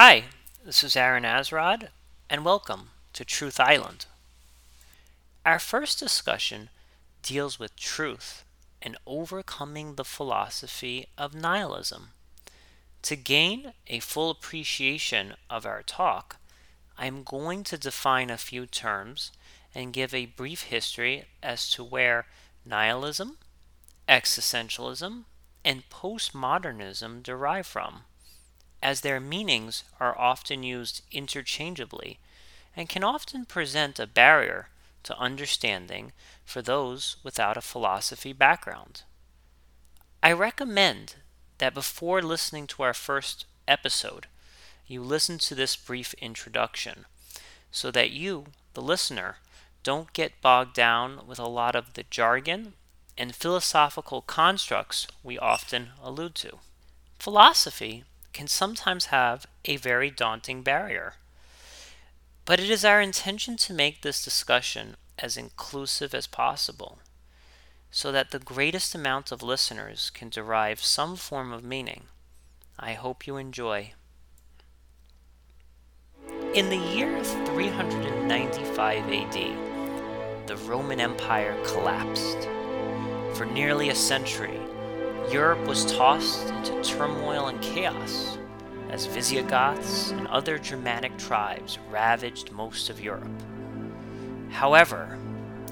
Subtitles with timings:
[0.00, 0.26] Hi,
[0.64, 1.88] this is Aaron Azrod,
[2.30, 4.06] and welcome to Truth Island.
[5.44, 6.68] Our first discussion
[7.20, 8.44] deals with truth
[8.80, 12.10] and overcoming the philosophy of nihilism.
[13.02, 16.36] To gain a full appreciation of our talk,
[16.96, 19.32] I am going to define a few terms
[19.74, 22.26] and give a brief history as to where
[22.64, 23.38] nihilism,
[24.08, 25.24] existentialism,
[25.64, 28.04] and postmodernism derive from,
[28.82, 32.18] as their meanings are often used interchangeably
[32.76, 34.68] and can often present a barrier
[35.02, 36.12] to understanding
[36.44, 39.02] for those without a philosophy background.
[40.22, 41.16] I recommend
[41.58, 44.26] that before listening to our first episode,
[44.86, 47.04] you listen to this brief introduction
[47.70, 49.36] so that you, the listener,
[49.82, 52.74] don't get bogged down with a lot of the jargon
[53.16, 56.58] and philosophical constructs we often allude to.
[57.18, 61.14] Philosophy can sometimes have a very daunting barrier,
[62.44, 66.98] but it is our intention to make this discussion as inclusive as possible
[67.90, 72.04] so that the greatest amount of listeners can derive some form of meaning.
[72.78, 73.92] I hope you enjoy.
[76.54, 82.48] In the year 395 AD, the Roman Empire collapsed.
[83.34, 84.58] For nearly a century,
[85.30, 88.38] Europe was tossed into turmoil and chaos
[88.88, 93.42] as Visigoths and other Germanic tribes ravaged most of Europe.
[94.48, 95.18] However,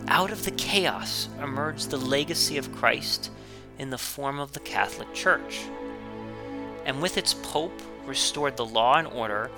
[0.09, 3.31] out of the chaos emerged the legacy of Christ
[3.79, 5.65] in the form of the Catholic Church,
[6.85, 9.51] and with its Pope restored the law and order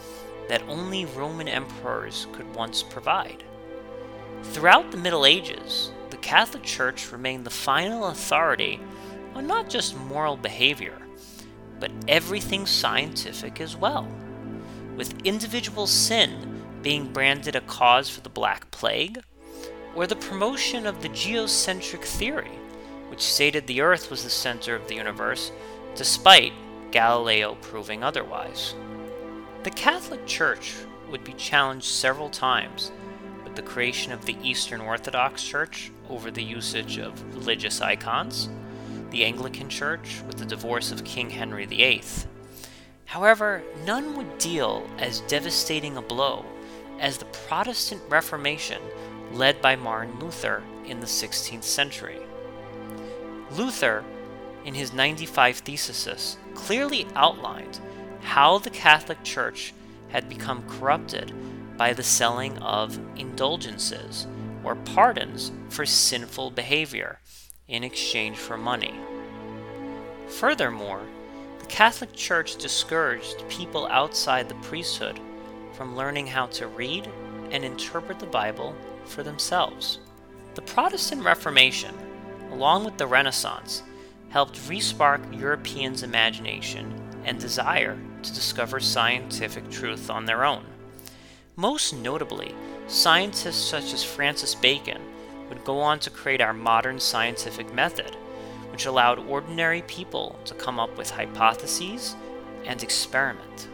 [0.48, 3.42] that only Roman emperors could once provide.
[4.44, 8.80] Throughout the Middle Ages, the Catholic Church remained the final authority
[9.42, 10.98] not just moral behavior,
[11.80, 14.08] but everything scientific as well,
[14.96, 19.22] with individual sin being branded a cause for the Black Plague,
[19.94, 22.58] or the promotion of the geocentric theory,
[23.08, 25.50] which stated the Earth was the center of the universe,
[25.94, 26.52] despite
[26.90, 28.74] Galileo proving otherwise.
[29.64, 30.74] The Catholic Church
[31.10, 32.92] would be challenged several times
[33.44, 38.48] with the creation of the Eastern Orthodox Church over the usage of religious icons,
[39.10, 42.02] the Anglican Church with the divorce of King Henry VIII.
[43.06, 46.44] However, none would deal as devastating a blow
[47.00, 48.82] as the Protestant Reformation
[49.32, 52.18] led by Martin Luther in the 16th century.
[53.50, 54.04] Luther,
[54.64, 57.80] in his 95 Theses, clearly outlined
[58.20, 59.72] how the Catholic Church
[60.08, 61.32] had become corrupted
[61.78, 64.26] by the selling of indulgences
[64.64, 67.20] or pardons for sinful behavior
[67.68, 68.94] in exchange for money.
[70.28, 71.02] Furthermore,
[71.60, 75.20] the Catholic Church discouraged people outside the priesthood
[75.74, 77.08] from learning how to read
[77.50, 78.74] and interpret the Bible
[79.04, 79.98] for themselves.
[80.54, 81.94] The Protestant Reformation,
[82.50, 83.82] along with the Renaissance,
[84.30, 86.92] helped respark Europeans' imagination
[87.24, 90.64] and desire to discover scientific truth on their own.
[91.56, 92.54] Most notably,
[92.86, 95.00] scientists such as Francis Bacon
[95.48, 98.16] would go on to create our modern scientific method,
[98.70, 102.16] which allowed ordinary people to come up with hypotheses
[102.64, 103.68] and experiment.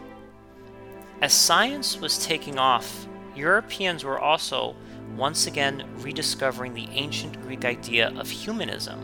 [1.21, 4.75] As science was taking off, Europeans were also
[5.15, 8.99] once again rediscovering the ancient Greek idea of humanism,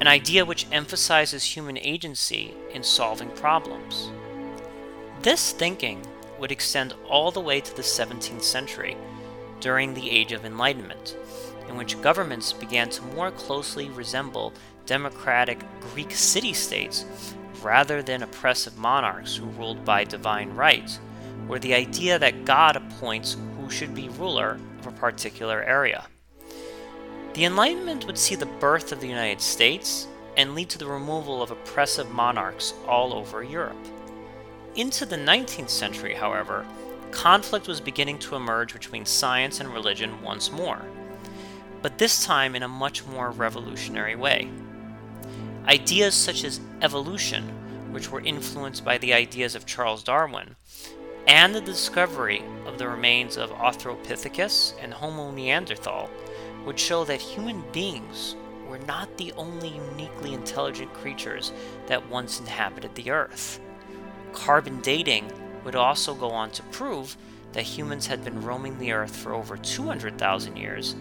[0.00, 4.10] an idea which emphasizes human agency in solving problems.
[5.22, 6.02] This thinking
[6.38, 8.96] would extend all the way to the 17th century,
[9.60, 11.16] during the Age of Enlightenment,
[11.70, 14.52] in which governments began to more closely resemble
[14.86, 15.60] democratic
[15.92, 17.06] Greek city states
[17.62, 20.98] rather than oppressive monarchs who ruled by divine right,
[21.48, 26.06] or the idea that God appoints who should be ruler of a particular area.
[27.34, 31.40] The Enlightenment would see the birth of the United States and lead to the removal
[31.42, 33.76] of oppressive monarchs all over Europe.
[34.74, 36.66] Into the 19th century, however,
[37.12, 40.80] conflict was beginning to emerge between science and religion once more,
[41.82, 44.50] but this time in a much more revolutionary way.
[45.66, 47.44] Ideas such as evolution,
[47.92, 50.56] which were influenced by the ideas of Charles Darwin,
[51.26, 56.10] and the discovery of the remains of Australopithecus and Homo neanderthal
[56.64, 58.36] would show that human beings
[58.68, 61.52] were not the only uniquely intelligent creatures
[61.86, 63.60] that once inhabited the Earth.
[64.32, 65.30] Carbon dating
[65.64, 67.16] would also go on to prove
[67.52, 70.94] that humans had been roaming the Earth for over 200,000 years,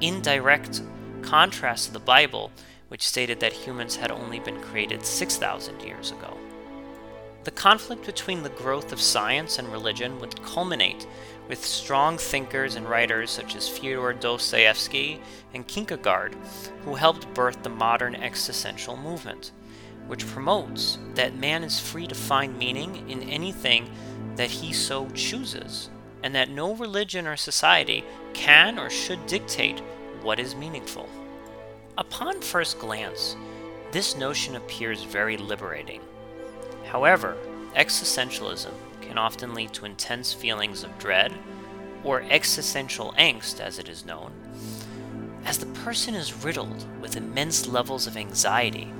[0.00, 0.82] in direct
[1.22, 2.50] contrast to the Bible,
[2.88, 6.36] which stated that humans had only been created 6,000 years ago.
[7.44, 11.06] The conflict between the growth of science and religion would culminate
[11.48, 15.20] with strong thinkers and writers such as Fyodor Dostoevsky
[15.54, 16.36] and Kierkegaard,
[16.84, 19.52] who helped birth the modern existential movement,
[20.08, 23.90] which promotes that man is free to find meaning in anything
[24.36, 25.90] that he so chooses,
[26.22, 28.04] and that no religion or society
[28.34, 29.80] can or should dictate
[30.22, 31.08] what is meaningful.
[31.96, 33.36] Upon first glance,
[33.92, 36.00] this notion appears very liberating.
[36.84, 37.36] However,
[37.74, 41.32] existentialism can often lead to intense feelings of dread,
[42.04, 44.32] or existential angst as it is known,
[45.44, 48.92] as the person is riddled with immense levels of anxiety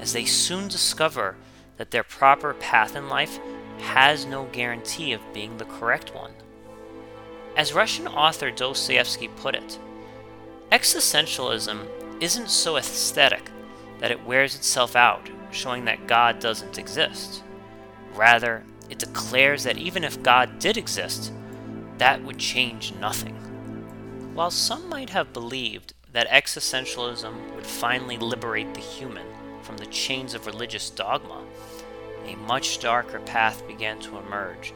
[0.00, 1.36] as they soon discover
[1.76, 3.38] that their proper path in life
[3.78, 6.32] has no guarantee of being the correct one.
[7.54, 9.78] As Russian author Dostoevsky put it,
[10.70, 11.86] existentialism
[12.20, 13.50] isn't so aesthetic
[13.98, 17.42] that it wears itself out, showing that God doesn't exist.
[18.14, 21.32] Rather, it declares that even if God did exist,
[21.98, 23.34] that would change nothing.
[24.34, 29.26] While some might have believed that existentialism would finally liberate the human
[29.62, 31.44] from the chains of religious dogma,
[32.26, 34.72] a much darker path began to emerge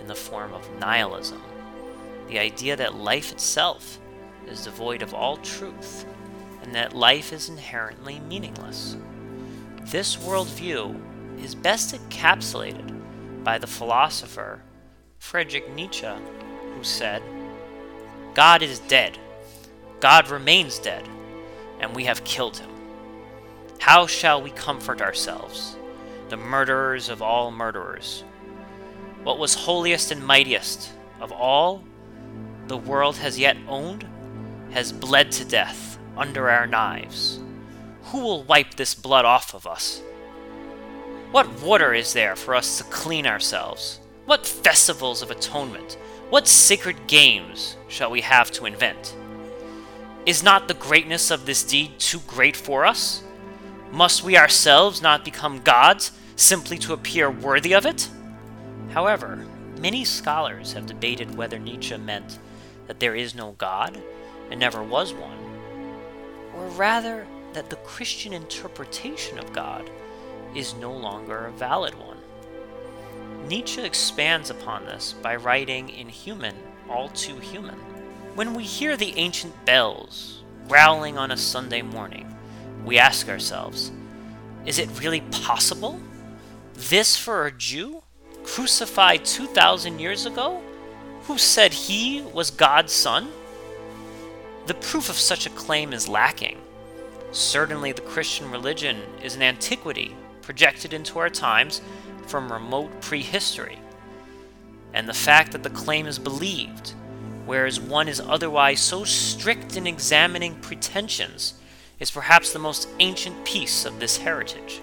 [0.00, 1.40] in the form of nihilism,
[2.28, 3.98] the idea that life itself
[4.46, 6.06] is devoid of all truth
[6.62, 8.96] and that life is inherently meaningless.
[9.82, 11.00] This worldview
[11.42, 14.60] is best encapsulated by the philosopher
[15.18, 16.08] Friedrich Nietzsche,
[16.74, 17.22] who said,
[18.34, 19.18] God is dead,
[20.00, 21.08] God remains dead,
[21.80, 22.70] and we have killed him.
[23.78, 25.76] How shall we comfort ourselves,
[26.28, 28.24] the murderers of all murderers?
[29.22, 30.90] What was holiest and mightiest
[31.20, 31.82] of all
[32.68, 34.06] the world has yet owned
[34.72, 37.40] has bled to death under our knives.
[38.04, 40.02] Who will wipe this blood off of us?
[41.30, 44.00] What water is there for us to clean ourselves?
[44.26, 45.96] What festivals of atonement?
[46.30, 49.14] What sacred games shall we have to invent?
[50.24, 53.22] Is not the greatness of this deed too great for us?
[53.92, 58.08] Must we ourselves not become gods simply to appear worthy of it?
[58.90, 59.46] However,
[59.80, 62.38] many scholars have debated whether Nietzsche meant
[62.86, 64.00] that there is no God
[64.50, 65.38] and never was one,
[66.54, 69.90] or rather that the Christian interpretation of God
[70.54, 72.18] is no longer a valid one.
[73.48, 76.54] Nietzsche expands upon this by writing in Human,
[76.88, 77.78] All Too Human.
[78.34, 82.36] When we hear the ancient bells growling on a Sunday morning,
[82.84, 83.92] we ask ourselves,
[84.64, 86.00] is it really possible?
[86.74, 88.02] This for a Jew,
[88.42, 90.60] crucified 2,000 years ago,
[91.26, 93.28] who said he was God's son?
[94.66, 96.58] The proof of such a claim is lacking.
[97.32, 101.82] Certainly, the Christian religion is an antiquity projected into our times
[102.26, 103.78] from remote prehistory.
[104.94, 106.94] And the fact that the claim is believed,
[107.44, 111.54] whereas one is otherwise so strict in examining pretensions,
[111.98, 114.80] is perhaps the most ancient piece of this heritage.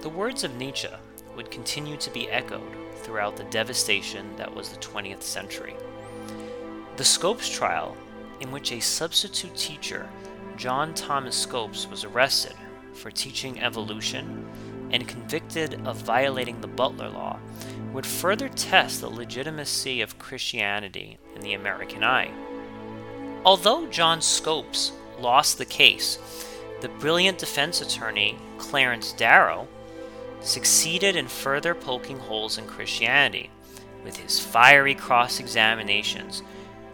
[0.00, 0.88] The words of Nietzsche
[1.36, 5.74] would continue to be echoed throughout the devastation that was the 20th century.
[6.96, 7.96] The Scopes trial,
[8.40, 10.08] in which a substitute teacher,
[10.56, 12.54] John Thomas Scopes, was arrested
[12.92, 14.46] for teaching evolution
[14.90, 17.38] and convicted of violating the Butler Law,
[17.92, 22.30] would further test the legitimacy of Christianity in the American eye.
[23.44, 26.18] Although John Scopes lost the case,
[26.80, 29.66] the brilliant defense attorney Clarence Darrow
[30.42, 33.50] succeeded in further poking holes in Christianity
[34.04, 36.42] with his fiery cross examinations,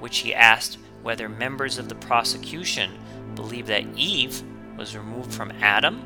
[0.00, 2.90] which he asked whether members of the prosecution
[3.34, 4.42] believed that Eve
[4.76, 6.02] was removed from Adam,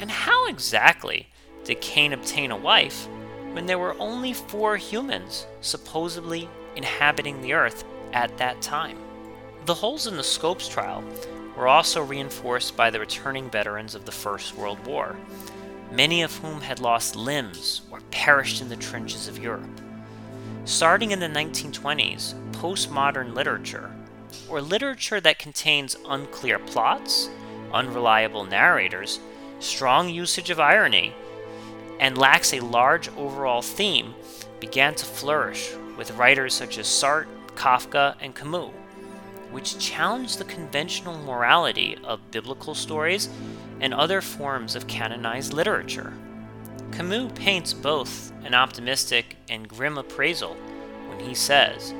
[0.00, 1.28] and how exactly
[1.64, 3.08] did Cain obtain a wife
[3.52, 8.98] when there were only four humans supposedly inhabiting the earth at that time.
[9.64, 11.02] The holes in the Scopes trial
[11.56, 15.16] were also reinforced by the returning veterans of the First World War,
[15.96, 19.80] many of whom had lost limbs or perished in the trenches of Europe.
[20.66, 23.90] Starting in the 1920s, postmodern literature,
[24.46, 27.30] or literature that contains unclear plots,
[27.72, 29.20] unreliable narrators,
[29.58, 31.14] strong usage of irony,
[31.98, 34.14] and lacks a large overall theme,
[34.60, 38.70] began to flourish with writers such as Sartre, Kafka, and Camus
[39.50, 43.28] which challenged the conventional morality of biblical stories
[43.80, 46.12] and other forms of canonized literature.
[46.92, 50.54] Camus paints both an optimistic and grim appraisal
[51.08, 51.94] when he says,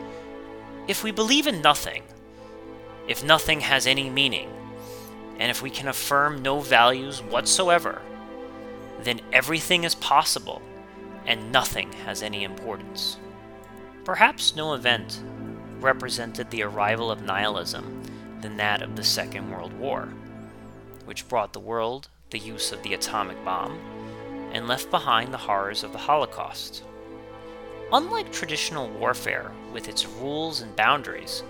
[0.88, 2.02] If we believe in nothing,
[3.08, 4.50] if nothing has any meaning,
[5.38, 8.00] and if we can affirm no values whatsoever,
[9.02, 10.62] then everything is possible,
[11.26, 13.18] and nothing has any importance.
[14.04, 15.22] Perhaps no event
[15.80, 18.02] represented the arrival of nihilism
[18.40, 20.08] than that of the Second World War,
[21.06, 23.78] which brought the world the use of the atomic bomb
[24.52, 26.82] and left behind the horrors of the Holocaust.
[27.92, 31.42] Unlike traditional warfare, with its rules and boundaries,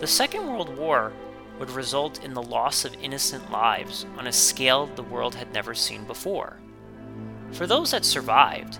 [0.00, 1.12] the Second World War
[1.58, 5.74] would result in the loss of innocent lives on a scale the world had never
[5.74, 6.56] seen before.
[7.52, 8.78] For those that survived,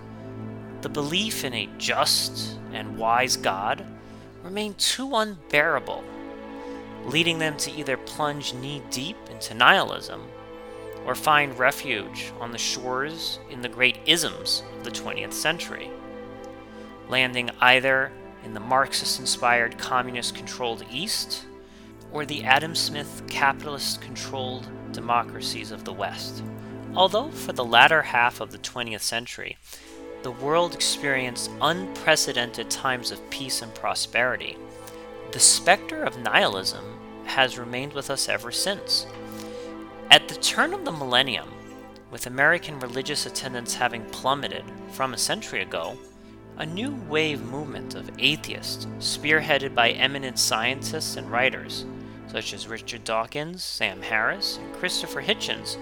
[0.81, 3.85] the belief in a just and wise God
[4.43, 6.03] remained too unbearable,
[7.05, 10.21] leading them to either plunge knee deep into nihilism
[11.03, 15.89] or find refuge on the shores in the great isms of the 20th century,
[17.09, 18.11] landing either
[18.45, 21.45] in the Marxist inspired communist controlled East
[22.11, 26.43] or the Adam Smith capitalist controlled democracies of the West.
[26.93, 29.57] Although for the latter half of the 20th century,
[30.21, 34.55] the world experienced unprecedented times of peace and prosperity,
[35.31, 39.07] the specter of nihilism has remained with us ever since.
[40.11, 41.47] At the turn of the millennium,
[42.11, 45.97] with American religious attendance having plummeted from a century ago,
[46.57, 51.85] a new wave movement of atheists, spearheaded by eminent scientists and writers,
[52.27, 55.77] such as Richard Dawkins, Sam Harris, and Christopher Hitchens,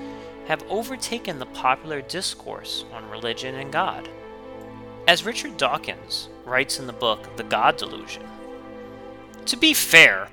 [0.47, 4.07] have overtaken the popular discourse on religion and God.
[5.07, 8.21] As Richard Dawkins writes in the book The God Delusion,
[9.47, 10.27] to be fair,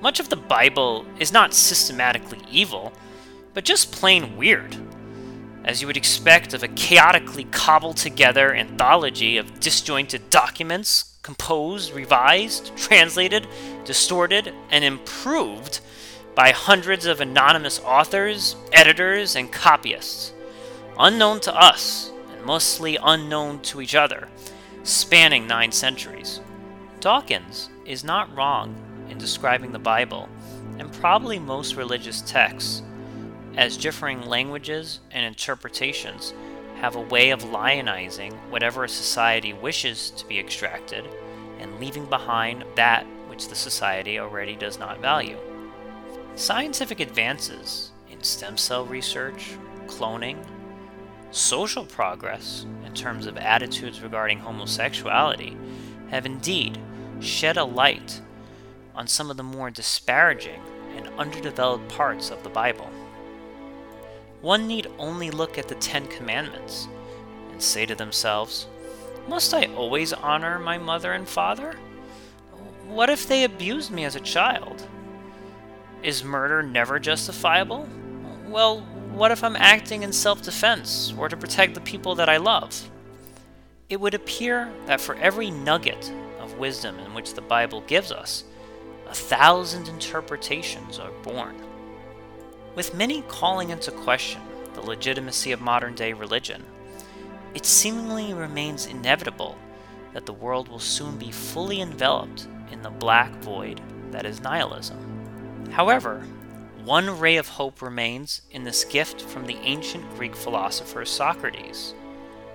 [0.00, 2.92] much of the Bible is not systematically evil,
[3.54, 4.76] but just plain weird,
[5.64, 12.74] as you would expect of a chaotically cobbled together anthology of disjointed documents, composed, revised,
[12.76, 13.46] translated,
[13.84, 15.80] distorted, and improved
[16.34, 20.32] by hundreds of anonymous authors, editors, and copyists,
[20.98, 24.28] unknown to us and mostly unknown to each other,
[24.82, 26.40] spanning nine centuries.
[27.00, 28.74] Dawkins is not wrong
[29.10, 30.28] in describing the Bible,
[30.78, 32.82] and probably most religious texts,
[33.56, 36.32] as differing languages and interpretations
[36.80, 41.06] have a way of lionizing whatever a society wishes to be extracted
[41.58, 45.36] and leaving behind that which the society already does not value.
[46.36, 50.38] Scientific advances in stem cell research, cloning,
[51.30, 55.56] social progress in terms of attitudes regarding homosexuality
[56.08, 56.78] have indeed
[57.20, 58.20] shed a light
[58.94, 60.60] on some of the more disparaging
[60.96, 62.90] and underdeveloped parts of the Bible.
[64.40, 66.88] One need only look at the Ten Commandments
[67.52, 68.66] and say to themselves,
[69.28, 71.74] Must I always honor my mother and father?
[72.86, 74.86] What if they abused me as a child?
[76.02, 77.86] Is murder never justifiable?
[78.48, 78.80] Well,
[79.12, 82.90] what if I'm acting in self defense or to protect the people that I love?
[83.90, 88.44] It would appear that for every nugget of wisdom in which the Bible gives us,
[89.08, 91.56] a thousand interpretations are born.
[92.74, 94.40] With many calling into question
[94.74, 96.64] the legitimacy of modern day religion,
[97.54, 99.58] it seemingly remains inevitable
[100.12, 103.80] that the world will soon be fully enveloped in the black void
[104.12, 105.68] that is nihilism.
[105.72, 106.24] However,
[106.84, 111.94] one ray of hope remains in this gift from the ancient Greek philosopher Socrates,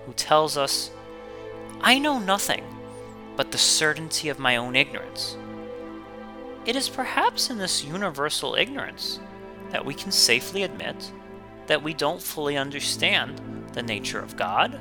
[0.06, 0.92] who tells us,
[1.82, 2.64] I know nothing
[3.36, 5.38] but the certainty of my own ignorance.
[6.66, 9.20] It is perhaps in this universal ignorance
[9.72, 11.12] that we can safely admit
[11.68, 13.42] that we don't fully understand
[13.74, 14.80] the nature of God,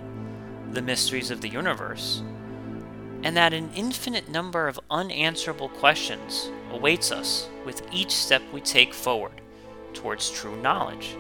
[0.72, 2.22] the mysteries of the universe,
[3.22, 8.92] and that an infinite number of unanswerable questions awaits us with each step we take
[8.92, 9.40] forward
[9.94, 11.16] towards true knowledge.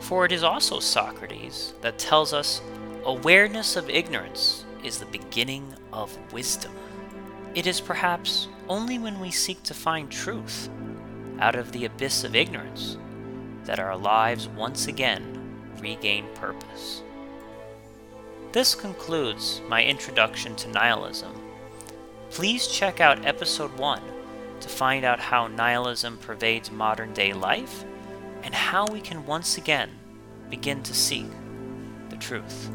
[0.00, 2.60] For it is also Socrates that tells us
[3.04, 6.72] awareness of ignorance is the beginning of wisdom.
[7.54, 10.68] It is perhaps only when we seek to find truth
[11.40, 12.96] out of the abyss of ignorance
[13.64, 17.02] that our lives once again regain purpose.
[18.52, 21.32] This concludes my introduction to nihilism.
[22.30, 24.02] Please check out episode 1
[24.60, 27.84] to find out how nihilism pervades modern day life
[28.42, 29.90] and how we can once again
[30.50, 31.26] begin to seek
[32.08, 32.70] the truth.